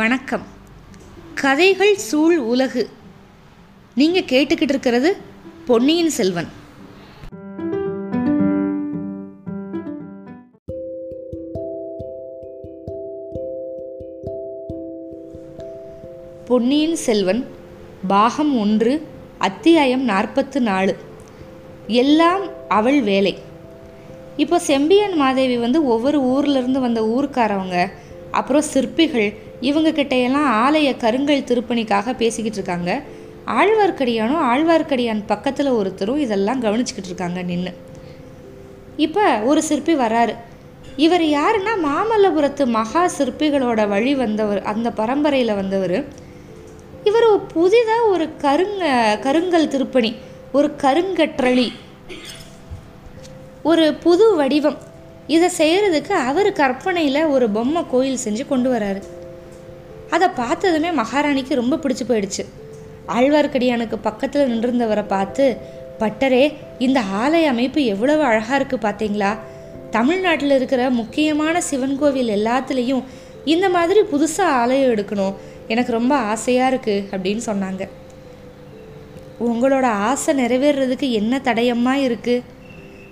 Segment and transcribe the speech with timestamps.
[0.00, 0.42] வணக்கம்.
[1.34, 2.88] கதைகள் சூழ் உலகு.
[3.94, 5.16] நீங்கள் கேட்டுக்கிட்டு இருக்கிறது
[5.66, 6.48] பொன்னியின் செல்வன்.
[16.46, 17.46] பொன்னியின் செல்வன்
[18.08, 19.06] பாகம் ஒன்று
[19.38, 20.96] அத்தியாயம் நாற்பத்து நாலு.
[21.86, 23.38] எல்லாம் அவள் வேலை.
[24.36, 27.90] இப்போ செம்பியன் மாதேவி வந்து ஒவ்வொரு ஊர்லேருந்து வந்த ஊருக்காரவங்க
[28.30, 32.92] அப்புறம் சிற்பிகள் இவங்க கிட்டையெல்லாம் ஆலய கருங்கல் திருப்பணிக்காக பேசிக்கிட்டு இருக்காங்க.
[33.58, 37.72] ஆழ்வார்க்கடியானும் ஆழ்வார்க்கடியான் பக்கத்தில் ஒருத்தரும் இதெல்லாம் கவனிச்சுக்கிட்டு இருக்காங்க நின்று
[39.06, 40.34] இப்போ ஒரு சிற்பி வராரு.
[41.04, 45.98] இவர் யாருன்னா மாமல்லபுரத்து மகா சிற்பிகளோட வழி வந்தவர் அந்த பரம்பரையில் வந்தவர்.
[47.08, 48.84] இவர் புதிதாக ஒரு கருங்க
[49.26, 50.10] கருங்கல் திருப்பணி
[50.58, 51.68] ஒரு கருங்கற்றளி
[53.70, 54.78] ஒரு புது வடிவம்.
[55.36, 59.00] இதை செய்கிறதுக்கு அவர் கற்பனையில் ஒரு பொம்மை கோயில் செஞ்சு கொண்டு வராரு.
[60.10, 62.44] அதை பார்த்ததுமே மகாராணிக்கு ரொம்ப பிடிச்சி போயிடுச்சு.
[63.16, 65.44] ஆழ்வார்க்கடியானுக்கு பக்கத்தில் நின்றிருந்தவரை பார்த்து
[66.00, 69.30] பட்டரே இந்த ஆலய அமைப்பு எவ்வளவு அழகாக இருக்குது பார்த்தீங்களா?
[69.90, 73.04] தமிழ்நாட்டில் இருக்கிற முக்கியமான சிவன் கோவில் எல்லாத்துலேயும்
[73.44, 75.34] இந்த மாதிரி புதுசாக ஆலயம் எடுக்கணும்.
[75.68, 77.82] எனக்கு ரொம்ப ஆசையாக இருக்குது அப்படின்னு சொன்னாங்க.
[79.48, 82.42] உங்களோட ஆசை நிறைவேறதுக்கு என்ன தடயமா இருக்குது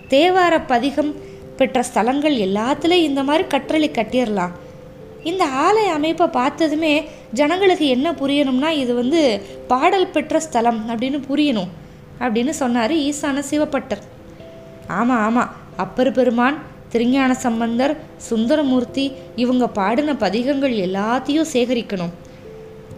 [0.09, 1.13] தேவார பதிகம்
[1.57, 4.55] பெற்ற ஸ்தலங்கள் எல்லாத்துலேயும் இந்த மாதிரி கற்றளி கட்டிடலாம்.
[5.25, 11.69] இந்த ஆலய அமைப்பை பார்த்ததுமே ஜனங்களுக்கு என்ன புரியணும்னா இது வந்து பாடல் பெற்ற ஸ்தலம் அப்படின்னு புரியணும்
[12.21, 13.99] அப்படின்னு சொன்னார் ஈசான சிவப்பட்டர்
[14.89, 22.11] ஆமாம் ஆமாம் அப்பர் பெருமான் திருஞான சம்பந்தர் சுந்தரமூர்த்தி இவங்க பாடின பதிகங்கள் எல்லாத்தையும் சேகரிக்கணும்.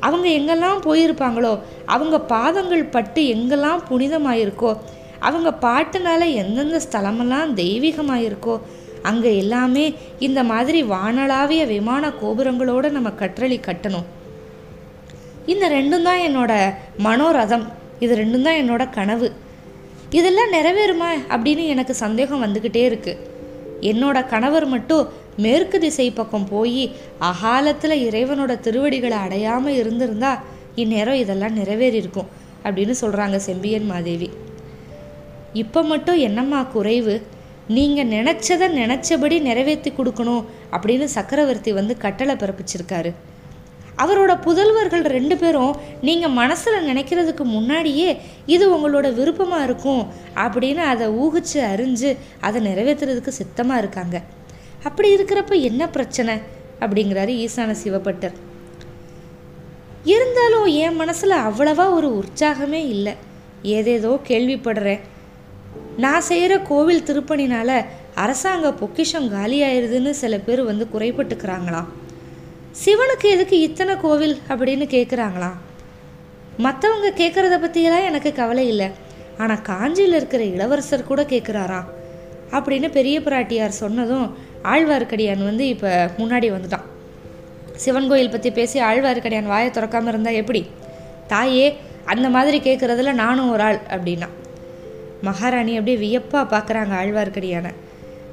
[0.01, 4.79] அவங்க எங்கெல்லாம் போயிருப்பாங்களோ அவங்க பாதங்கள் பட்டு எங்கெல்லாம் புனிதமாயிருக்கோ
[5.19, 8.61] அவங்க பாட்டுனால எந்தெந்த ஸ்தலமெல்லாம் தெய்வீகமாயிருக்கோ
[9.09, 9.85] அங்கே எல்லாமே
[10.27, 14.09] இந்த மாதிரி வானளாவிய விமான கோபுரங்களோடு நம்ம கற்றளி கட்டணும்.
[15.53, 16.53] இந்த ரெண்டும் தான் என்னோட
[17.07, 17.67] மனோரதம்.
[18.05, 19.29] இது ரெண்டும் தான் என்னோட கனவு.
[20.19, 23.13] இதெல்லாம் நிறைவேறுமா அப்படின்னு எனக்கு சந்தேகம் வந்துக்கிட்டே இருக்கு.
[23.91, 25.09] என்னோட கணவர் மட்டும்
[25.45, 26.83] மேற்கு திசை பக்கம் போய்
[27.31, 30.33] அகாலத்தில் இறைவனோட திருவடிகளை அடையாமல் இருந்திருந்தா
[30.83, 32.31] இந்நேரம் இதெல்லாம் நிறைவேறியிருக்கும்
[32.65, 34.29] அப்படின்னு சொல்கிறாங்க செம்பியன் மாதேவி.
[35.63, 37.15] இப்போ மட்டும் என்னம்மா குறைவு?
[37.77, 40.45] நீங்கள் நினச்சதை நினச்சபடி நிறைவேற்றி கொடுக்கணும்
[40.75, 43.11] அப்படின்னு சக்கரவர்த்தி வந்து கட்டளை பிறப்பிச்சிருக்காரு.
[44.03, 45.73] அவரோட புதல்வர்கள் ரெண்டு பேரும்
[46.09, 48.11] நீங்கள் மனசில் நினைக்கிறதுக்கு முன்னாடியே
[48.55, 50.03] இது உங்களோட விருப்பமாக இருக்கும்
[50.45, 52.11] அப்படின்னு அதை ஊகிச்சு அறிஞ்சு
[52.41, 54.17] அதை நிறைவேற்றுறதுக்கு சித்தமாக இருக்காங்க.
[54.89, 56.37] அப்படி இருக்கிறப்ப என்ன பிரச்சனை?
[56.85, 58.37] அப்படிங்கிறாரு ஈசான சிவபட்டர்.
[60.15, 63.15] இருந்தாலும் என் மனசில் அவ்வளவா ஒரு உற்சாகமே இல்லை.
[63.77, 65.03] ஏதேதோ கேள்விப்படுறேன்.
[65.97, 67.77] நான் செய்கிற கோவில் திருப்பணினால்
[68.15, 71.89] அரசாங்க பொக்கிஷம் காலியாயிருதுன்னு சில பேர் வந்து குறைப்பட்டுக்கிறாங்களாம்
[72.85, 75.59] சிவனுக்கு எதுக்கு இத்தனை கோவில் அப்படின்னு கேட்குறாங்களாம்
[76.65, 78.89] மற்றவங்க கேட்குறத பற்றியெல்லாம் எனக்கு கவலை இல்லை.
[79.39, 81.89] ஆனால் காஞ்சியில் இருக்கிற இளவரசர் கூட கேட்குறாராம்
[82.53, 84.27] அப்படின்னு பெரிய பிராட்டியார் சொன்னதும்
[84.63, 86.87] ஆழ்வார்க்கடியான் வந்து இப்போ முன்னாடி வந்துட்டான்.
[87.77, 90.63] சிவன் கோயில் பற்றி பேசி ஆழ்வார்க்கடியான் வாயை திறக்காமல் இருந்தால் எப்படி?
[91.27, 94.29] தாயே அந்த மாதிரி கேட்குறதுல நானும் ஒரு ஆள் அப்படின்னா.
[95.23, 97.73] மகாராணி அப்படியே வியப்பாக பார்க்குறாங்க ஆழ்வார்க்கடியானை.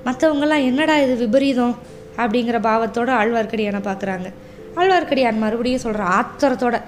[0.06, 1.76] மற்றவங்கெல்லாம் என்னடா இது விபரீதம்
[2.18, 4.34] அப்படிங்கிற பாவத்தோட ஆழ்வார்க்கடியானை பார்க்குறாங்க
[4.76, 6.82] ஆழ்வார்க்கடியான் மறுபடியும் சொல்கிற ஆத்திரத்தோட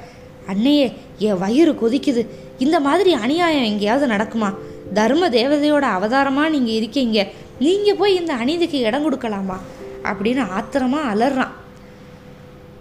[0.47, 2.27] அன்னையே என் வயிறு கொதிக்குது.
[2.57, 4.55] இந்த மாதிரி அநியாயம் எங்கேயாவது நடக்குமா?
[4.93, 7.27] தர்ம தேவதையோட அவதாரமாக நீங்கள் இருக்கீங்க.
[7.59, 9.57] நீங்கள் போய் இந்த அநீதிக்கு இடம் கொடுக்கலாமா?
[10.03, 11.53] அப்படின்னு ஆத்திரமாக அலறான்.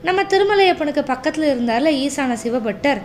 [0.02, 2.98] நம்ம திருமலையப்பனுக்கு பக்கத்தில் இருந்தார்ல ஈசான சிவபட்டர்.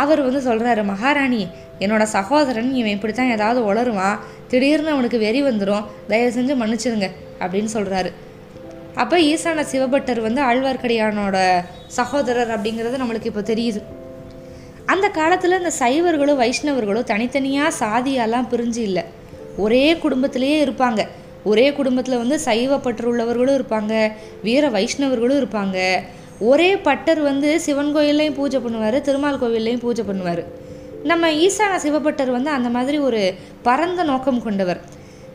[0.00, 1.42] அவர் வந்து சொல்கிறாரு மகாராணி
[1.78, 7.08] என்னோட சகோதரன் இவன் இப்படி தான் ஏதாவது உளருவான் திடீர்னு அவனுக்கு வெறி வந்துடும் தயவு செஞ்சு மன்னிச்சிருங்க
[7.40, 8.12] அப்படின்னு சொல்கிறாரு
[9.02, 11.36] அப்போ ஈசான சிவபட்டர் வந்து ஆழ்வார்க்கடியானோட
[11.86, 13.80] சகோதரர் அப்படிங்கிறது நம்மளுக்கு இப்போ தெரியுது.
[14.86, 19.04] அந்த காலத்தில் இந்த சைவர்களும் வைஷ்ணவர்களும் தனித்தனியாக சாதியெல்லாம் பிரிஞ்சு இல்லை.
[19.56, 21.06] ஒரே குடும்பத்திலேயே இருப்பாங்க.
[21.44, 24.12] ஒரே குடும்பத்தில் வந்து சைவ பற்று உள்ளவர்களும் இருப்பாங்க
[24.42, 25.78] வீர வைஷ்ணவர்களும் இருப்பாங்க.
[26.50, 30.44] ஒரே பட்டர் வந்து சிவன் கோயில்லையும் பூஜை பண்ணுவார் திருமால் கோவில்லையும் பூஜை பண்ணுவார்.
[31.02, 34.80] நம்ம ஈசான சிவபட்டர் வந்து அந்த மாதிரி ஒரு பரந்த நோக்கம் கொண்டவர்.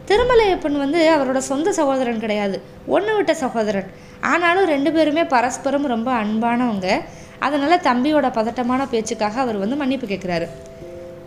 [0.07, 3.89] திருமலையப்பன் வந்து அவரோட சொந்த சகோதரன் கிடையாது ஒன்று விட்ட சகோதரன்.
[4.21, 7.01] ஆனாலும் ரெண்டு பேருமே பரஸ்பரம் ரொம்ப அன்பானவங்க.
[7.39, 10.47] அதனால் தம்பியோட பதட்டமான பேச்சுக்காக அவர் வந்து மன்னிப்பு கேட்குறாரு.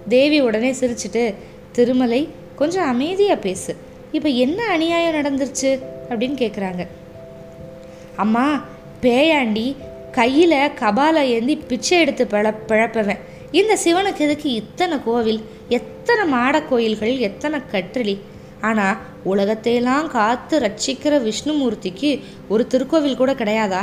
[0.08, 1.34] தேவி உடனே சிரிச்சிட்டு
[1.72, 3.76] திருமலை கொஞ்சம் அமைதியாக பேசு.
[4.12, 5.70] இப்போ என்ன அநியாயம் நடந்துருச்சு?
[6.08, 6.86] அப்படின்னு கேட்குறாங்க.
[8.16, 8.46] அம்மா
[9.04, 9.66] பேயாண்டி
[10.18, 13.20] கையில் கபாலை ஏந்தி பிச்சை எடுத்து பிழ பிழப்பவன்.
[13.58, 15.40] இந்த சிவனுக்கு எதுக்கு இத்தனை கோவில்
[15.78, 18.16] எத்தனை மாட கோயில்கள் எத்தனை கற்றளி
[18.68, 18.98] ஆனால்
[19.32, 22.10] உலகத்தையெல்லாம் காத்து ரட்சிக்கிற விஷ்ணுமூர்த்திக்கு
[22.52, 23.82] ஒரு திருக்கோவில் கூட கிடையாதா?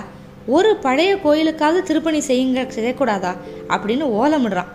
[0.55, 3.31] ஒரு பழைய கோயிலுக்காவது திருப்பணி செய்யுங்க செய்யக்கூடாதா?
[3.73, 4.71] அப்படின்னு ஓலமிடுறான்.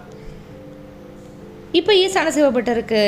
[1.79, 3.01] இப்போ ஈசான சிவபட்டருக்கு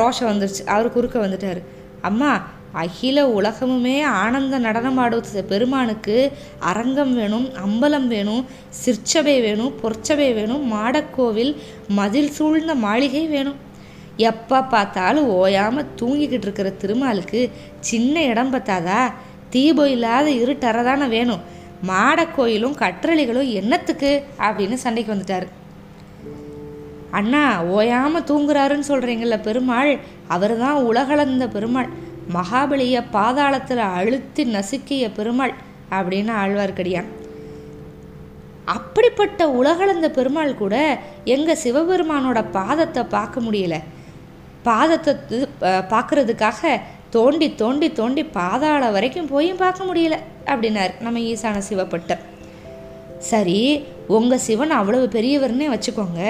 [0.00, 1.60] ரோஷம் வந்துருச்சு அவர் குறுக்க வந்துட்டார்.
[2.08, 2.32] அம்மா
[2.80, 6.16] அகில உலகமுமே ஆனந்த நடனமாடுவது பெருமானுக்கு
[6.70, 8.42] அரங்கம் வேணும் அம்பலம் வேணும்
[8.82, 11.52] சிற்சபை வேணும் பொற்சபை வேணும் மாடக்கோவில்
[11.98, 13.58] மதில் சூழ்ந்த மாளிகை வேணும்.
[14.30, 17.40] எப்போ பார்த்தாலும் ஓயாமல் தூங்கிக்கிட்டு இருக்கிற திருமாலுக்கு
[17.80, 19.00] சின்ன இடம் பத்தாதா?
[19.50, 21.44] தீபம் இல்லாத இருட்டறை தானே வேணும்.
[21.86, 24.10] மாடக்கோயிலும் கற்றளிகளும் என்னத்துக்கு?
[24.38, 25.48] அப்படின்னு சண்டைக்கு வந்துட்டாரு.
[27.10, 27.42] அண்ணா
[27.74, 29.92] ஓயாமல் தூங்குறாருன்னு சொல்கிறீங்கள பெருமாள்.
[30.28, 31.88] அவர் தான் உலகளந்த பெருமாள்.
[32.36, 35.54] மகாபலிய பாதாளத்தில் அழுத்தி நசுக்கிய பெருமாள்
[35.98, 37.08] அப்படின்னு ஆழ்வார்க்கடியான்.
[38.76, 40.76] அப்படிப்பட்ட உலகளந்த பெருமாள் கூட
[41.34, 43.76] எங்க சிவபெருமானோட பாதத்தை பார்க்க முடியல.
[44.68, 45.12] பாதத்தை
[45.92, 46.80] பார்க்குறதுக்காக பார்க்கறதுக்காக
[47.10, 50.16] தோண்டி தோண்டி தோண்டி பாதாள வரைக்கும் போயும் பார்க்க முடியல
[50.52, 52.24] அப்படின்னார் நம்ம ஈசான சிவப்பட்டர்
[53.30, 53.60] சரி
[54.16, 56.20] உங்கள் சிவன் அவ்வளவு பெரியவர்னே வச்சுக்கோங்க.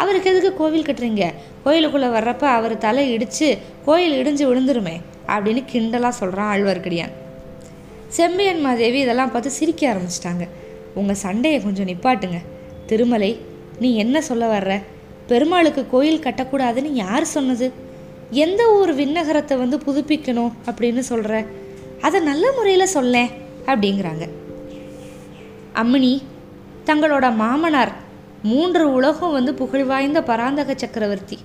[0.00, 1.24] அவருக்கு எதுக்கு கோவில் கட்டுறீங்க?
[1.64, 3.48] கோயிலுக்குள்ளே வர்றப்ப அவர் தலை இடித்து
[3.86, 4.96] கோயில் இடிஞ்சு விழுந்துருமே.
[5.28, 7.14] அப்படின்னு கிண்டலாக சொல்கிறான் ஆழ்வார்க்கடியான்
[8.08, 10.44] செம்பியன் மாதேவி இதெல்லாம் பார்த்து சிரிக்க ஆரம்பிச்சிட்டாங்க.
[10.94, 12.38] உங்கள் சண்டையை கொஞ்சம் நிப்பாட்டுங்க.
[12.86, 13.40] திருமலை
[13.78, 14.82] நீ என்ன சொல்ல வர்ற?
[15.26, 17.72] பெருமாளுக்கு கோயில் கட்டக்கூடாதுன்னு யார் சொன்னது?
[18.30, 21.44] எந்த ஒரு விண்ணகரத்தை வந்து புதுப்பிக்கணும் அப்படின்னு சொல்கிற
[22.00, 23.30] அதை நல்ல முறையில் சொல்லேன்
[23.66, 24.24] அப்படிங்கிறாங்க.
[25.74, 26.22] அம்மினி
[26.86, 27.92] தங்களோட மாமனார்
[28.42, 31.38] மூன்று உலகம் வந்து புகழ்வாய்ந்த பராந்தக சக்கரவர்த்தி.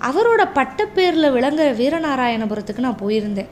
[0.00, 3.46] அவரோட பட்டப்பேரில் விளங்குற வீரநாராயணபுரத்துக்கு நான் போயிருந்தேன்.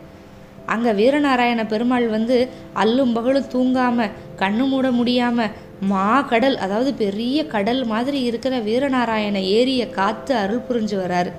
[0.67, 5.51] அங்கே வீரநாராயண பெருமாள் வந்து அல்லும் பகலும் தூங்காமல் கண்ணு மூட முடியாமல்
[5.81, 11.33] மா கடல் அதாவது பெரிய கடல் மாதிரி இருக்கிற வீரநாராயண ஏரியை காத்து அருள் புரிஞ்சு வராரு.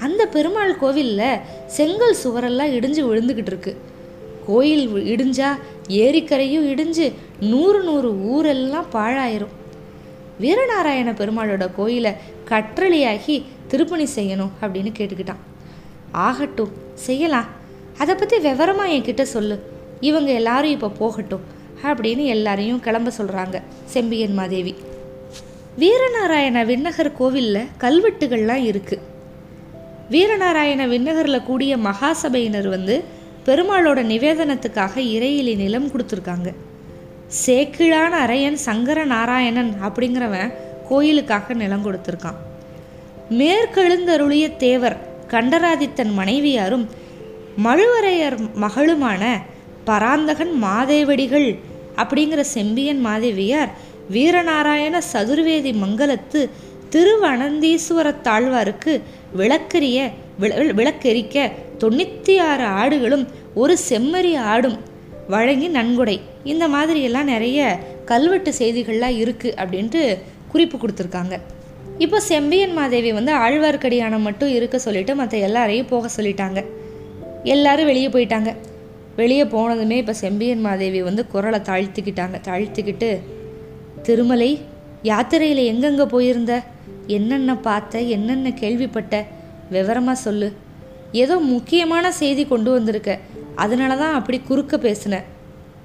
[0.00, 3.76] அந்த பெருமாள் கோவிலில் செங்கல் சுவரெல்லாம் இடிஞ்சு விழுந்துக்கிட்டு இருக்கு.
[4.46, 5.46] கோயில் வி- இடிஞ்சா
[5.88, 9.52] ஏரிக்கரையும் இடிஞ்சு நூறு நூறு ஊரெல்லாம் பாழாயிரும்.
[10.40, 12.12] வீரநாராயண பெருமாளோட கோயிலை
[12.48, 13.42] கற்றளியாகி
[13.74, 15.44] திருப்பணி செய்யணும் அப்படின்னு கேட்டுக்கிட்டான்.
[16.28, 16.74] ஆகட்டும்
[17.06, 17.50] செய்யலாம்.
[18.02, 19.56] அதை பற்றி விவரமாக என்கிட்ட சொல்லு.
[20.08, 21.44] இவங்க எல்லாரும் இப்போ போகட்டும்
[21.88, 23.56] அப்படின்னு எல்லாரையும் கிளம்ப சொல்கிறாங்க
[23.94, 24.72] செம்பியன் மாதேவி.
[25.80, 29.02] வீரநாராயண விண்ணகர் கோவிலில் கல்வெட்டுகள்லாம் இருக்குது
[30.12, 32.96] வீரநாராயண விண்ணகரில் கூடிய மகாசபையினர் வந்து
[33.46, 36.50] பெருமாளோட நிவேதனத்துக்காக இறையிலி நிலம் கொடுத்துருக்காங்க.
[37.44, 40.52] சேக்கிழான அரையன் சங்கர நாராயணன் அப்படிங்கிறவன்
[40.88, 42.38] கோயிலுக்காக நிலம் கொடுத்துருக்கான்.
[43.30, 44.96] மேற்கெழுந்தருளிய தேவர்
[45.28, 46.88] கண்டராதித்தன் மனைவியாரும்
[47.64, 49.36] மழுவரையர் மகளுமான
[49.84, 51.58] பராந்தகன் மாதேவடிகள்
[51.96, 53.70] அப்படிங்கிற செம்பியன் மாதேவியார்
[54.12, 56.50] வீரநாராயண சதுர்வேதி மங்கலத்து
[56.90, 59.00] திருவனந்தீஸ்வர தாழ்வாருக்கு
[59.32, 64.78] விளக்கரிய விள- விளக்கெரிக்க தொண்ணூற்றி ஆறு ஆடுகளும் ஒரு செம்மறி ஆடும்
[65.28, 66.20] வழங்கி நன்கொடை.
[66.44, 70.18] இந்த மாதிரியெல்லாம் நிறைய கல்வெட்டு செய்திகள்லாம் இருக்குது அப்படின்ட்டு
[70.48, 71.40] குறிப்பு கொடுத்துருக்காங்க.
[71.98, 76.64] இப்போ செம்பியன் மாதேவி வந்து ஆழ்வார்க்கடியான மட்டும் இருக்க சொல்லிட்டு மற்ற எல்லாரையும் போக சொல்லிட்டாங்க.
[77.42, 78.56] எல்லாரும் வெளியே போயிட்டாங்க.
[79.16, 82.40] வெளியே போனதுமே இப்போ செம்பியன் மாதேவி வந்து குரலை தாழ்த்திக்கிட்டாங்க.
[82.40, 83.20] தாழ்த்திக்கிட்டு
[84.02, 84.60] திருமலை
[85.02, 86.62] யாத்திரையில் எங்கெங்கே போயிருந்த?
[87.06, 88.00] என்னென்ன பார்த்த?
[88.00, 89.24] என்னென்ன கேள்விப்பட்ட?
[89.70, 90.52] விவரமாக சொல்லு.
[91.12, 93.18] ஏதோ முக்கியமான செய்தி கொண்டு வந்திருக்க.
[93.54, 95.24] அதனால தான் அப்படி குறுக்க பேசினேன்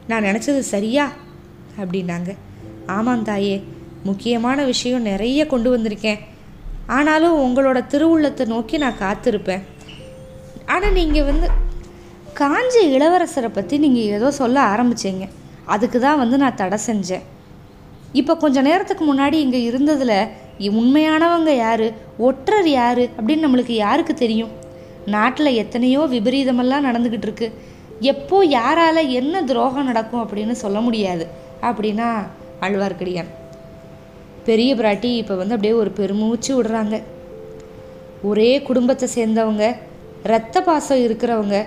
[0.08, 1.12] நான் நினச்சது சரியா?
[1.82, 2.36] அப்படின்னாங்க.
[2.86, 3.64] ஆமாம் தாயே.
[4.04, 6.20] முக்கியமான விஷயம் நிறைய கொண்டு வந்திருக்கேன்.
[6.86, 9.64] ஆனாலும் உங்களோட திருவுள்ளத்தை நோக்கி நான் காத்திருப்பேன்.
[10.66, 11.48] ஆனால் நீங்கள் வந்து
[12.40, 15.28] காஞ்ச இளவரசரை பற்றி நீங்கள் ஏதோ சொல்ல ஆரம்பிச்சீங்க.
[15.66, 17.26] அதுக்கு தான் வந்து நான் தடை செஞ்சேன்.
[18.12, 20.30] இப்போ கொஞ்ச நேரத்துக்கு முன்னாடி இங்கே இருந்ததில்
[20.60, 21.94] உண்மையானவங்க யார்?
[22.18, 23.04] ஒற்றர் யார்?
[23.18, 24.50] அப்படின்னு நம்மளுக்கு யாருக்கு தெரியும்?
[25.06, 27.54] நாட்டில் எத்தனையோ விபரீதமெல்லாம் நடந்துக்கிட்டு இருக்கு.
[28.00, 31.28] எப்போ யாரால என்ன துரோகம் நடக்கும் அப்படின்னு சொல்ல முடியாது.
[31.62, 32.10] அப்படின்னா
[32.62, 33.30] ஆழ்வார்க்கடியான்.
[34.50, 36.96] பெரிய பிராட்டி இப்போ வந்து அப்படியே ஒரு பெருமூச்சு விடுறாங்க.
[38.30, 39.66] ஒரே குடும்பத்தை சேர்ந்தவங்க
[40.28, 41.58] இரத்த பாசம் இருக்கிறவங்க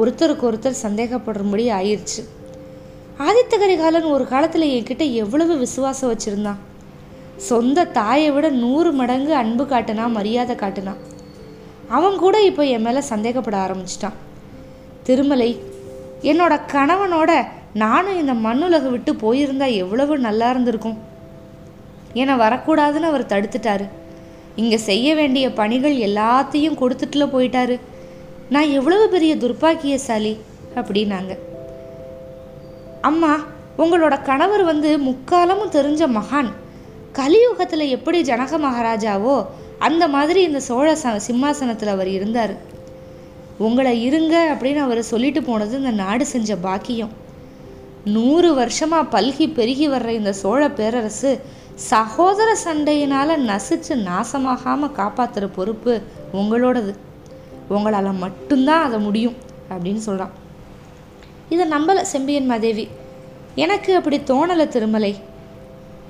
[0.00, 2.22] ஒருத்தருக்கு ஒருத்தர் சந்தேகப்படும்படி ஆயிடுச்சு
[3.26, 6.60] ஆதித்த கரிகாலன் ஒரு காலத்தில் என்கிட்ட எவ்வளவு விசுவாசம் வச்சுருந்தான்.
[7.48, 11.00] சொந்த தாயை விட நூறு மடங்கு அன்பு காட்டுனா மரியாதை காட்டினான்
[11.96, 14.18] அவன் கூட இப்போ என் மேலே சந்தேகப்பட ஆரம்பிச்சிட்டான்.
[15.06, 15.50] திருமலை
[16.30, 17.30] என்னோட கணவனோட
[17.82, 20.98] நானும் இந்த மண்ணுலக விட்டு போயிருந்தா எவ்வளவு நல்லா இருந்திருக்கும்.
[22.12, 23.86] என்னை வரக்கூடாதுன்னு அவர் தடுத்துட்டாரு.
[24.56, 27.80] இங்கே செய்ய வேண்டிய பணிகள் எல்லாத்தையும் கொடுத்துட்டுல போயிட்டாரு.
[28.48, 30.36] நான் எவ்வளவு பெரிய துர்ப்பாக்கியசாலி?
[30.74, 31.38] அப்படின்னாங்க.
[33.00, 33.32] அம்மா
[33.78, 36.50] உங்களோட கணவர் வந்து முக்காலமும் தெரிஞ்ச மகான்.
[37.12, 39.46] கலியுகத்தில் எப்படி ஜனக மகாராஜாவோ
[39.78, 42.54] அந்த மாதிரி இந்த சோழ ச சிம்மாசனத்தில் அவர் இருந்தார்.
[43.58, 47.10] உங்களை இருங்க அப்படின்னு அவர் சொல்லிட்டு போனது இந்த நாடு செஞ்ச பாக்கியம்.
[48.04, 51.40] நூறு வருஷமாக பல்கி பெருகி வர்ற இந்த சோழ பேரரசு
[51.90, 55.92] சகோதர சண்டையினால் நசிச்சு நாசமாகாமல் காப்பாற்றுற பொறுப்பு
[56.40, 56.92] உங்களோடது.
[57.74, 59.36] உங்களால் மட்டும்தான் அதை முடியும்
[59.72, 60.34] அப்படின்னு சொல்கிறான்
[61.52, 62.84] இதை நம்பலை செம்பியன் மாதேவி.
[63.64, 65.12] எனக்கு அப்படி தோணலை திருமலை.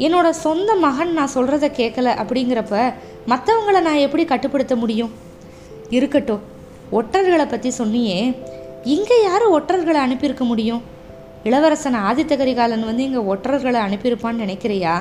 [0.07, 2.77] என்னோட சொந்த மகன் நான் சொல்கிறத கேட்கல அப்படிங்கிறப்ப
[3.33, 5.13] மற்றவங்கள நான் எப்படி கட்டுப்படுத்த முடியும்?
[5.97, 6.45] இருக்கட்டும்
[6.99, 8.21] ஒற்றர்களை பற்றி சொன்னியே.
[8.95, 10.83] இங்கே யாரும் ஒற்றர்களை அனுப்பியிருக்க முடியும்?
[11.49, 14.95] இளவரசன் ஆதித்த கரிகாலன் வந்து இங்கே ஒற்றர்களை அனுப்பியிருப்பான்னு நினைக்கிறியா?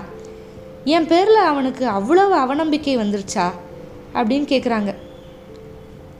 [0.83, 3.51] என் பேரில் அவனுக்கு அவ்வளவு அவநம்பிக்கை வந்துருச்சா?
[4.13, 4.95] அப்படின்னு கேட்குறாங்க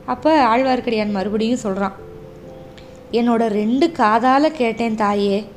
[0.04, 1.96] அப்போ ஆழ்வார்க்கடியான் மறுபடியும் சொல்கிறான்
[3.12, 5.50] என்னோட ரெண்டு காதால் கேட்டேன் தாயே.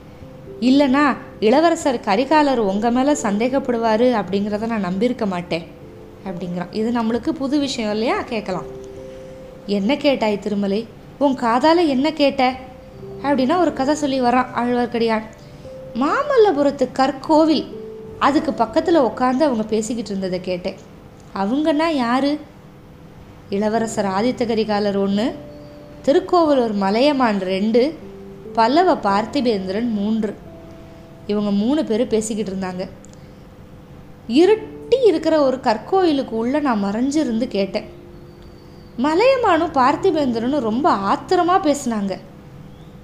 [0.62, 5.68] இல்லைனா இளவரசர் கரிகாலர் உங்கள் மேலே சந்தேகப்படுவார் அப்படிங்கிறத நான் நம்பியிருக்க மாட்டேன்
[6.26, 6.74] அப்படிங்கிறான்.
[6.74, 8.22] இது நம்மளுக்கு புது விஷயம் இல்லையா?
[8.22, 8.66] கேட்கலாம்.
[9.66, 10.88] என்ன கேட்டாய் திருமலை?
[11.18, 12.56] உன் காதால் என்ன கேட்ட?
[13.24, 15.24] அப்படின்னா ஒரு கதை சொல்லி வரான் ஆழ்வார்க்கடியான்.
[15.94, 17.84] மாமல்லபுரத்து கற்கோவில்
[18.20, 20.76] அதுக்கு பக்கத்தில் உட்காந்து அவங்க பேசிக்கிட்டு இருந்ததை கேட்டேன்.
[21.36, 22.40] அவங்கன்னா யாரு?
[23.50, 25.36] இளவரசர் ஆதித்த கரிகாலர் ஒன்று
[26.02, 27.98] திருக்கோவலூர் மலையமான் ரெண்டு
[28.54, 30.38] பல்லவ பார்த்திபேந்திரன் மூன்று.
[31.28, 32.90] இவங்க மூணு பேர் பேசிக்கிட்டு இருந்தாங்க.
[34.28, 37.86] இருட்டி இருக்கிற ஒரு கற்கோயிலுக்கு உள்ள நான் மறைஞ்சிருந்து கேட்டேன்.
[38.98, 42.18] மலையமானும் பார்த்திபேந்திரனும் ரொம்ப ஆத்திரமாக பேசினாங்க.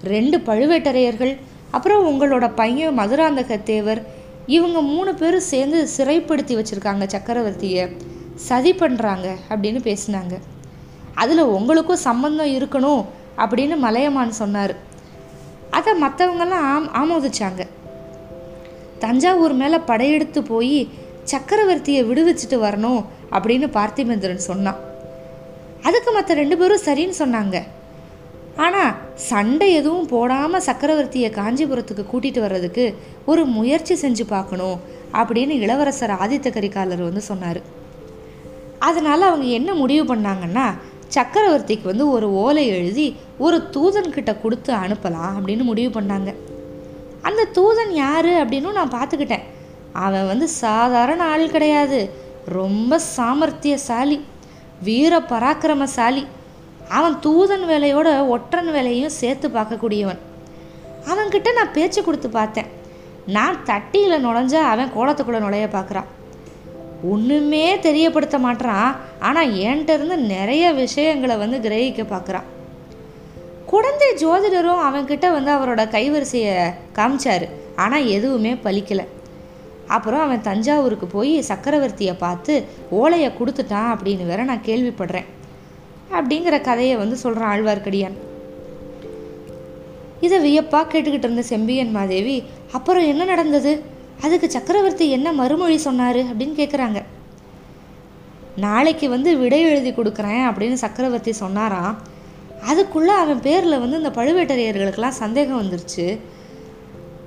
[0.03, 1.37] ரெண்டு பழுவேட்டரையர்கள்
[1.71, 7.97] அப்புறம் உங்களோட பையன் மதுராந்தக தேவர் இவங்க மூணு பேரும் சேர்ந்து சிறைப்படுத்தி வச்சுருக்காங்க சக்கரவர்த்தியை.
[8.35, 10.39] சதி பண்ணுறாங்க அப்படின்னு பேசினாங்க.
[11.15, 13.05] அதில் உங்களுக்கும் சம்மந்தம் இருக்கணும்
[13.37, 14.75] அப்படின்னு மலையமான் சொன்னார்.
[15.69, 17.67] அதை மற்றவங்கெல்லாம் ஆம் ஆமோதிச்சாங்க.
[18.99, 20.89] தஞ்சாவூர் மேலே படையெடுத்து போய்
[21.31, 24.77] சக்கரவர்த்தியை விடுவிச்சிட்டு வரணும் அப்படின்னு பார்த்திபேந்திரன் சொன்னான்.
[25.81, 27.63] அதுக்கு மற்ற ரெண்டு பேரும் சரின்னு சொன்னாங்க.
[28.57, 34.79] ஆனால் சண்டை எதுவும் போடாமல் சக்கரவர்த்தியை காஞ்சிபுரத்துக்கு கூட்டிகிட்டு வர்றதுக்கு ஒரு முயற்சி செஞ்சு பார்க்கணும்
[35.13, 37.61] அப்படின்னு இளவரசர் ஆதித்த கரிகாலர் வந்து சொன்னார்.
[38.79, 40.65] அதனால் அவங்க என்ன முடிவு பண்ணாங்கன்னா
[41.15, 46.35] சக்கரவர்த்திக்கு வந்து ஒரு ஓலை எழுதி ஒரு தூதன்கிட்ட கொடுத்து அனுப்பலாம் அப்படின்னு முடிவு பண்ணாங்க.
[47.21, 49.43] அந்த தூதன் யார் அப்படின்னு நான் பார்த்துக்கிட்டேன்.
[49.91, 52.09] அவன் வந்து சாதாரண ஆள் கிடையாது.
[52.45, 54.21] ரொம்ப சாமர்த்தியசாலி
[54.83, 56.25] வீர பராக்கிரமசாலி.
[56.97, 60.21] அவன் தூதன் வேலையோட ஒற்றன் வேலையும் சேர்த்து பார்க்கக்கூடியவன்.
[61.11, 62.69] அவன்கிட்ட நான் பேச்சு கொடுத்து பார்த்தேன்.
[63.35, 66.09] நான் தட்டியில் நுழைஞ்சா அவன் கோலத்துக்குள்ளே நுழைய பார்க்குறான்.
[67.11, 68.89] ஒன்றுமே தெரியப்படுத்த மாட்டான்
[69.27, 72.47] ஆனால் என்கிட்ட இருந்து நிறைய விஷயங்களை வந்து கிரகிக்க பார்க்குறான்.
[73.71, 76.55] குழந்தை ஜோதிடரும் அவன்கிட்ட வந்து அவரோட கைவரிசையை
[76.97, 77.47] காமிச்சாரு.
[77.83, 79.05] ஆனால் எதுவுமே பலிக்கலை.
[79.95, 82.53] அப்புறம் அவன் தஞ்சாவூருக்கு போய் சக்கரவர்த்தியை பார்த்து
[83.01, 85.29] ஓலையை கொடுத்துட்டான் அப்படின்னு வேற நான் கேள்விப்படுறேன்.
[86.17, 88.17] அப்படிங்கிற கதையை வந்து சொல்கிறான் ஆழ்வார்க்கடியான்.
[90.21, 93.81] இதை வியப்பாக கேட்டுக்கிட்டு இருந்த செம்பியன் மாதேவி அப்புறம் என்ன நடந்தது?
[94.21, 96.17] அதுக்கு சக்கரவர்த்தி என்ன மறுமொழி சொன்னார்?
[96.17, 97.01] அப்படின்னு கேட்குறாங்க
[98.55, 101.97] நாளைக்கு வந்து விடை எழுதி கொடுக்குறேன் அப்படின்னு சக்கரவர்த்தி சொன்னாராம்.
[102.65, 106.19] அதுக்குள்ளே அவன் பேரில் வந்து இந்த பழுவேட்டரையர்களுக்கெல்லாம் சந்தேகம் வந்துருச்சு.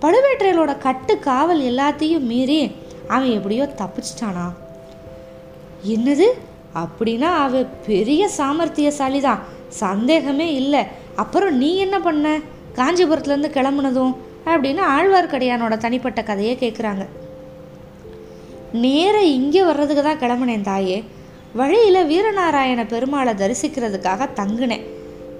[0.00, 2.72] பழுவேட்டரையரோட கட்டு காவல் எல்லாத்தையும் மீறி
[3.08, 4.46] அவன் எப்படியோ தப்பிச்சிட்டானா
[5.86, 6.26] என்னது?
[6.74, 10.84] அப்படின்னா அவ பெரிய சாமர்த்தியசாலி தான் சந்தேகமே இல்லை.
[11.16, 12.38] அப்புறம் நீ என்ன பண்ண?
[12.74, 14.16] காஞ்சிபுரத்துலேருந்து கிளம்புனதும்
[14.46, 17.06] அப்படின்னு ஆழ்வார்க்கடியானோட தனிப்பட்ட கதையை கேட்குறாங்க
[18.72, 21.04] நேர இங்கே வர்றதுக்கு தான் கிளம்புனேன் தாயே.
[21.54, 24.84] வழியில் வீரநாராயண பெருமாளை தரிசிக்கிறதுக்காக தங்கினேன்.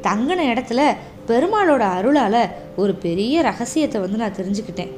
[0.03, 4.93] தங்கின இடத்துல பெருமாளோட அருளால் ஒரு பெரிய ரகசியத்தை வந்து நான் தெரிஞ்சுக்கிட்டேன்.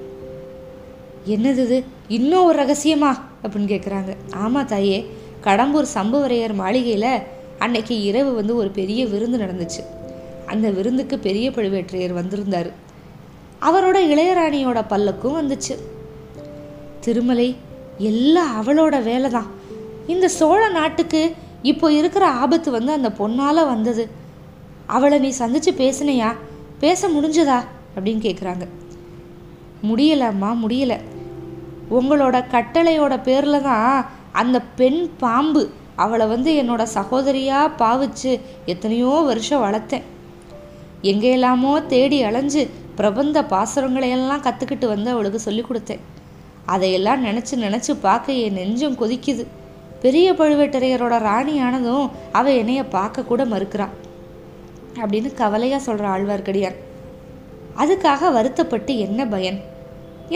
[1.27, 1.85] என்னது இது?
[2.09, 3.11] இன்னும் ஒரு ரகசியமா?
[3.43, 5.16] அப்படின்னு கேட்குறாங்க ஆமாம் தாயே.
[5.47, 7.23] கடம்பூர் சம்புவரையர் மாளிகையில்
[7.59, 9.83] அன்னைக்கு இரவு வந்து ஒரு பெரிய விருந்து நடந்துச்சு.
[10.47, 12.71] அந்த விருந்துக்கு பெரிய பழுவேற்றையர் வந்திருந்தார்.
[13.61, 15.75] அவரோட இளையராணியோட பல்லக்கும் வந்துச்சு.
[17.01, 17.57] திருமலை
[17.99, 19.47] எல்லாம் அவளோட வேலை தான்
[20.07, 24.09] இந்த சோழ நாட்டுக்கு இப்போ இருக்கிற ஆபத்து வந்து அந்த பொண்ணால் வந்தது.
[24.87, 26.31] அவளை நீ சந்திச்சு பேசினியா?
[26.79, 27.59] பேச முடிஞ்சதா?
[27.95, 28.65] அப்படின்னு கேட்குறாங்க
[29.89, 30.95] முடியலம்மா முடியல.
[31.91, 34.07] உங்களோட கட்டளையோட பேரில் தான்
[34.41, 35.63] அந்த பெண் பாம்பு
[36.05, 38.33] அவளை வந்து என்னோட சகோதரியாக பாவிச்சு
[38.73, 40.07] எத்தனையோ வருஷம் வளர்த்தேன்.
[41.11, 42.63] எங்கேயெல்லாமோ தேடி அலைஞ்சு
[42.99, 46.03] பிரபந்த பாசுரங்களையெல்லாம் கற்றுக்கிட்டு வந்து அவளுக்கு சொல்லி கொடுத்தேன்.
[46.75, 49.45] அதையெல்லாம் நினச்சி நினச்சி பார்க்க என் நெஞ்சம் கொதிக்குது.
[50.05, 52.07] பெரிய பழுவேட்டரையரோட ராணியானதும்
[52.39, 53.95] அவள் என்னைய பார்க்க கூட மறுக்கிறான்
[55.01, 56.77] அப்படின்னு கவலையாக சொல்கிற ஆழ்வார்க்கடியார்
[57.83, 59.59] அதுக்காக வருத்தப்பட்டு என்ன பயன்?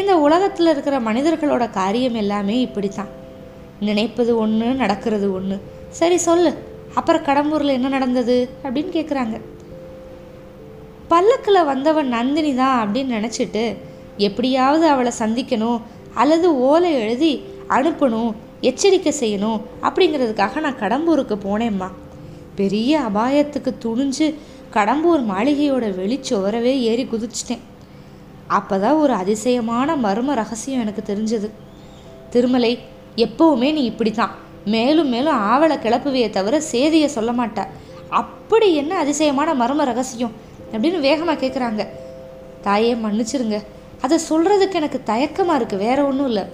[0.00, 3.10] இந்த உலகத்தில் இருக்கிற மனிதர்களோட காரியம் எல்லாமே இப்படித்தான்.
[3.80, 5.56] நினைப்பது ஒன்று நடக்கிறது ஒன்று
[5.88, 6.52] சரி சொல்லு.
[6.94, 8.36] அப்புறம் கடம்பூரில் என்ன நடந்தது?
[8.64, 9.40] அப்படின்னு கேட்குறாங்க
[11.08, 13.76] பல்லக்கில் வந்தவன் நந்தினி தான் அப்படின்னு நினச்சிட்டு
[14.16, 15.80] எப்படியாவது அவளை சந்திக்கணும்
[16.14, 17.32] அல்லது ஓலை எழுதி
[17.68, 21.88] அனுப்பணும் எச்சரிக்கை செய்யணும் அப்படிங்கிறதுக்காக நான் கடம்பூருக்கு போனேம்மா.
[22.54, 24.34] பெரிய அபாயத்துக்கு துணிஞ்சு
[24.72, 27.64] கடம்பூர் மாளிகையோட வெளிச்சுவரவே ஏறி குதிச்சிட்டேன்.
[28.46, 31.50] அப்போ தான் ஒரு அதிசயமான மர்ம ரகசியம் எனக்கு தெரிஞ்சது.
[32.30, 32.78] திருமலை
[33.24, 34.34] எப்பவுமே நீ இப்படி தான்
[34.64, 37.60] மேலும் மேலும் ஆவலை கிளப்புவையே தவிர சேதியை சொல்ல மாட்ட.
[38.20, 40.32] அப்படி என்ன அதிசயமான மர்ம ரகசியம்?
[40.72, 41.82] அப்படின்னு வேகமாக கேட்குறாங்க
[42.62, 43.58] தாயே மன்னிச்சிருங்க.
[44.00, 46.44] அதை சொல்கிறதுக்கு எனக்கு தயக்கமாக இருக்குது வேற ஒன்றும் இல்லை.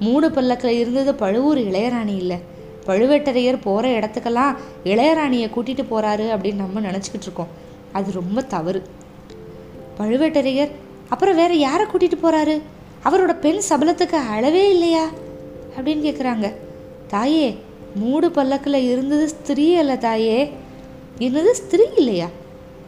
[0.00, 2.38] மூடு பல்லக்கில் இருந்தது பழுவூர் இளையராணி இல்லை.
[2.86, 7.52] பழுவேட்டரையர் போகிற இடத்துக்கெல்லாம் இளையராணியை கூட்டிகிட்டு போகிறாரு அப்படின்னு நம்ம நினச்சிக்கிட்டு இருக்கோம்.
[7.92, 8.80] அது ரொம்ப தவறு.
[9.98, 10.72] பழுவேட்டரையர்
[11.08, 12.56] அப்புறம் வேற யாரை கூட்டிகிட்டு போகிறாரு
[13.04, 15.04] அவரோட பெண் சபலத்துக்கு அளவே இல்லையா?
[15.78, 16.54] அப்படின்னு கேட்குறாங்க
[17.06, 17.58] தாயே
[17.94, 20.52] மூடு பல்லக்கில் இருந்தது ஸ்திரீ அல்ல தாயே.
[21.18, 22.26] என்னது ஸ்திரீ இல்லையா?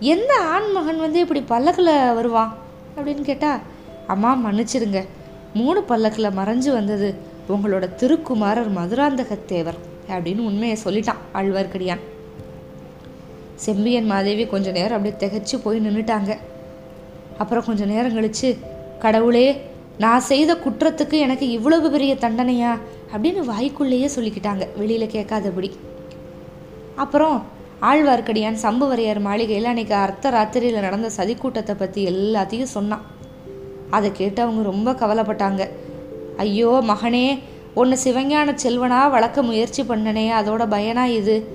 [0.00, 2.56] எந்த ஆண் மகன் வந்து இப்படி பல்லக்கில் வருவான்?
[2.96, 3.60] அப்படின்னு கேட்டால்
[4.06, 5.06] அம்மா மன்னிச்சிடுங்க.
[5.54, 7.14] மூணு பல்லக்கில் மறைஞ்சு வந்தது
[7.48, 9.78] உங்களோட திருக்குமாரர் மதுராந்தகத்தேவர்
[10.08, 12.00] அப்படின்னு உண்மையை சொல்லிட்டான் ஆழ்வார்க்கடியான்.
[13.54, 16.36] செம்பியன் மாதேவி கொஞ்ச நேரம் அப்படியே திகச்சு போய் நின்றுட்டாங்க
[17.38, 18.56] அப்புறம் கொஞ்சம் நேரம் கழிச்சு
[18.98, 22.78] கடவுளே நான் செய்த குற்றத்துக்கு எனக்கு இவ்வளவு பெரிய தண்டனையா?
[23.14, 24.68] அப்படின்னு வாய்க்குள்ளேயே சொல்லிக்கிட்டாங்க.
[24.76, 25.76] வெளியில் கேட்காதபடி.
[26.94, 27.42] அப்புறம்
[27.82, 33.04] ஆழ்வார்க்கடியான் சம்புவரையர் மாளிகையில் அன்னைக்கு அர்த்த ராத்திரியில் நடந்த சதிக்கூட்டத்தை பற்றி எல்லாத்தையும் சொன்னான்.
[33.90, 35.68] அதை கேட்டு அவங்க ரொம்ப கவலைப்பட்டாங்க.
[36.36, 37.38] ஐயோ மகனே
[37.74, 41.54] ஒன்று சிவஞான செல்வனா வளர்க்க முயற்சி பண்ணனே அதோட பயனா இது?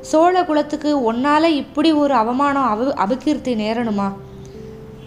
[0.00, 4.12] சோழ குலத்துக்கு ஒன்னால் இப்படி ஒரு அவமானம் அவ அபகீர்த்தி நேரணுமா?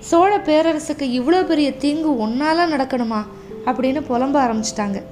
[0.06, 3.26] சோழ பேரரசுக்கு இவ்வளோ பெரிய தீங்கு ஒன்னால நடக்கணுமா?
[3.66, 5.04] அப்படின்னு புலம்ப ஆரம்பிச்சிட்டாங்க.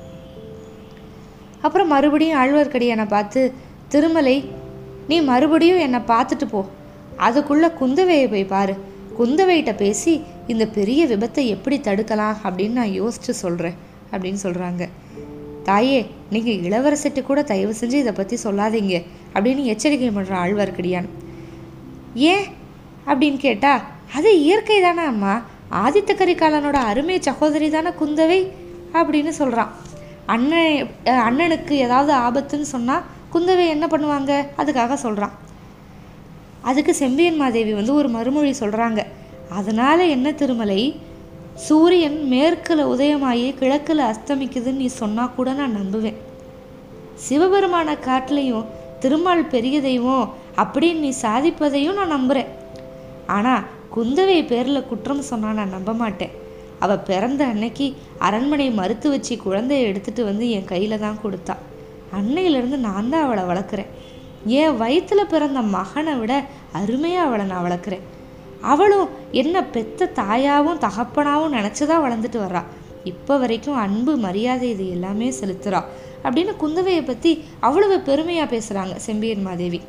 [1.61, 3.53] அப்புறம் மறுபடியும் ஆழ்வார்க்கடியானை பார்த்து
[3.87, 4.51] திருமலை
[5.07, 6.65] நீ மறுபடியும் என்னை பார்த்துட்டு போ.
[7.17, 8.75] அதுக்குள்ள குந்தவையை போய் பாரு.
[9.19, 13.73] குந்தவைகிட்ட பேசி இந்த பெரிய விபத்தை எப்படி தடுக்கலாம் அப்படின்னு நான் யோசிச்சு சொல்கிறேன்
[14.11, 14.89] அப்படின்னு சொல்கிறாங்க
[15.63, 21.09] தாயே நீங்கள் இளவரசிட்டு கூட தயவு செஞ்சு இதை பற்றி சொல்லாதீங்க அப்படின்னு எச்சரிக்கை பண்ணுற ஆழ்வார்க்கடியான்.
[22.13, 22.43] ஏன்?
[23.07, 23.81] அப்படின்னு கேட்டால்
[24.17, 25.33] அது இயற்கை தானே அம்மா.
[25.83, 28.39] ஆதித்த கரிகாலனோட அருமை சகோதரி தானே குந்தவை
[28.99, 29.71] அப்படின்னு சொல்கிறான்
[30.33, 30.91] அண்ணன்
[31.27, 34.31] அண்ணனுக்கு ஏதாவது ஆபத்துன்னு சொன்னால் குந்தவை என்ன பண்ணுவாங்க?
[34.61, 35.33] அதுக்காக சொல்கிறான்
[36.69, 39.01] அதுக்கு செம்பியன் மாதேவி வந்து ஒரு மறுமொழி சொல்கிறாங்க
[39.59, 40.81] அதனால் என்ன திருமலை?
[41.65, 46.17] சூரியன் மேற்கில் உதயமாகி கிழக்கில் அஸ்தமிக்குதுன்னு நீ சொன்னால் கூட நான் நம்புவேன்.
[47.25, 48.69] சிவபெருமான காட்டிலையும்
[49.03, 50.27] திருமால் பெரிய தெய்வம்
[50.63, 52.51] அப்படின்னு நீ சாதிப்பதையும் நான் நம்புகிறேன்
[53.35, 53.63] ஆனால்
[53.95, 56.33] குந்தவை பேரில் குற்றம் சொன்னால் நான் நம்ப மாட்டேன்.
[56.79, 57.85] அவள் பிறந்த அன்னைக்கு
[58.27, 61.55] அரண்மனை மறுத்து வச்சு குழந்தைய எடுத்துட்டு வந்து என் கையில் தான் கொடுத்தா.
[62.17, 63.91] அன்னையிலேருந்து நான் தான் அவளை வளர்க்குறேன்.
[64.59, 66.33] என் வயிற்றில் பிறந்த மகனை விட
[66.79, 68.03] அருமையாக அவளை நான் வளர்க்குறேன்.
[68.61, 69.07] அவளும்
[69.41, 72.63] என்ன பெத்த தாயாவும் தகப்பனாவும் நினச்சிதான் வளர்ந்துட்டு வர்றா.
[73.03, 75.89] இப்போ வரைக்கும் அன்பு மரியாதை இது எல்லாமே செலுத்துகிறாள்
[76.25, 79.81] அப்படின்னு குந்தவையை பற்றி அவ்வளவு பெருமையாக பேசுகிறாங்க செம்பியன் மாதேவி.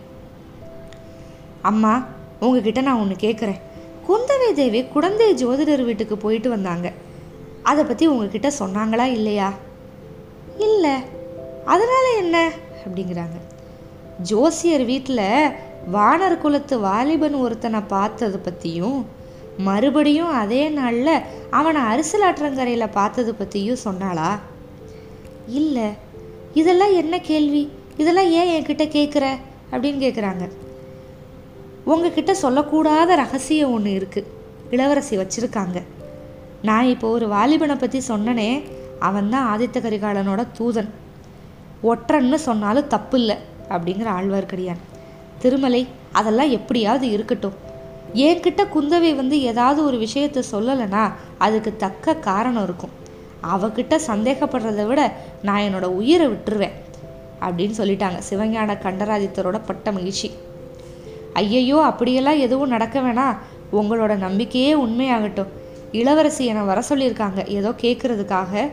[1.70, 1.92] அம்மா
[2.40, 3.60] உங்ககிட்ட நான் ஒன்று கேட்குறேன்
[4.08, 6.92] குந்தவை தேவி குழந்தை ஜோதிடர் வீட்டுக்கு போயிட்டு வந்தாங்க.
[7.62, 9.52] அதை பற்றி உங்ககிட்ட சொன்னாங்களா இல்லையா?
[10.58, 10.90] இல்லை.
[11.64, 12.50] அதனால் என்ன?
[12.84, 13.38] அப்படிங்கிறாங்க.
[14.22, 15.50] ஜோசியர் வீட்டில்
[15.92, 19.06] வானர் குலத்து வாலிபன் ஒருத்தனை பார்த்தது பற்றியும்
[19.58, 24.38] மறுபடியும் அதே நாளில் அவனை அரிசலாற்றங்கரையில் பார்த்தது பற்றியும் சொன்னாளா?
[25.48, 25.88] இல்லை.
[26.54, 27.70] இதெல்லாம் என்ன கேள்வி?
[27.96, 29.26] இதெல்லாம் ஏன் என்கிட்ட கேட்குற
[29.72, 30.50] அப்படின்னு கேட்குறாங்க
[31.92, 34.30] உங்ககிட்ட சொல்லக்கூடாத ரகசியம் ஒன்று இருக்குது
[34.74, 35.78] இளவரசி வச்சுருக்காங்க.
[36.68, 38.50] நான் இப்போ ஒரு வாலிபனை பற்றி சொன்னனே
[39.08, 40.90] அவன் தான் ஆதித்த கரிகாலனோட தூதன்.
[41.90, 43.36] ஒற்றன்னு சொன்னாலும் தப்பு இல்லை
[43.68, 44.80] அப்படிங்கிற ஆழ்வார்க்கடியான்.
[45.42, 47.58] திருமலை அதெல்லாம் எப்படியாவது இருக்கட்டும்.
[48.26, 51.04] என்கிட்ட குந்தவை வந்து ஏதாவது ஒரு விஷயத்த சொல்லலைன்னா
[51.38, 52.94] அதுக்கு தக்க காரணம் இருக்கும்.
[53.54, 55.00] அவகிட்ட சந்தேகப்படுறதை விட
[55.42, 56.76] நான் என்னோட உயிரை விட்டுருவேன்
[57.46, 60.30] அப்படின்னு சொல்லிட்டாங்க சிவஞான கண்டராதித்தரோட பட்ட மகிழ்ச்சி.
[61.40, 63.38] ஐயையோ அப்படியெல்லாம் எதுவும் நடக்க வேணாம்
[63.78, 65.52] உங்களோட நம்பிக்கையே உண்மையாகட்டும்.
[66.00, 67.40] இளவரசி என்னை வர சொல்லியிருக்காங்க.
[67.58, 68.70] ஏதோ கேட்குறதுக்காக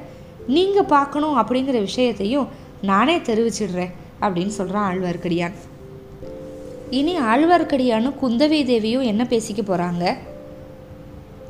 [0.55, 2.47] நீங்கள் பார்க்கணும் அப்படிங்கிற விஷயத்தையும்
[2.81, 3.93] நானே தெரிவிச்சிடுறேன்
[4.23, 5.55] அப்படின்னு சொல்கிறான் ஆழ்வார்க்கடியான்.
[6.99, 10.05] இனி ஆழ்வார்க்கடியானும் குந்தவை தேவியும் என்ன பேசிக்க போகிறாங்க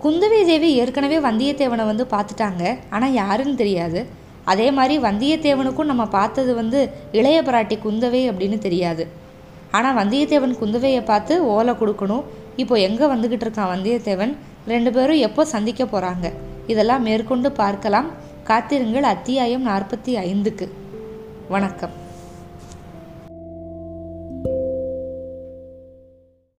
[0.04, 2.64] குந்தவை தேவி ஏற்கனவே வந்தியத்தேவனை வந்து பார்த்துட்டாங்க.
[2.90, 4.00] ஆனால் யாருன்னு தெரியாது.
[4.52, 6.80] அதே மாதிரி வந்தியத்தேவனுக்கும் நம்ம பார்த்தது வந்து
[7.12, 9.04] இளைய பிராட்டி குந்தவை அப்படின்னு தெரியாது.
[9.72, 12.24] ஆனால் வந்தியத்தேவன் குந்தவையை பார்த்து ஓலை கொடுக்கணும்.
[12.56, 14.34] இப்போ எங்கே வந்துக்கிட்டு இருக்கான் வந்தியத்தேவன்?
[14.68, 16.28] ரெண்டு பேரும் எப்போ சந்திக்க போகிறாங்க
[16.68, 18.10] இதெல்லாம் மேற்கொண்டு பார்க்கலாம்.
[18.44, 20.68] காத்திருங்கள் அத்தியாயம் நாற்பத்தி ஐந்துக்கு.
[21.48, 22.01] வணக்கம்.